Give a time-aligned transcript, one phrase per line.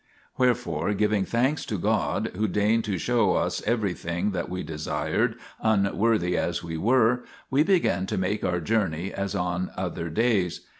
[0.39, 5.35] Wherefore giving thanks to God Who deigned to show us every thing that we desired,
[5.61, 10.61] unworthy as we were, we began to make our journey as on other days.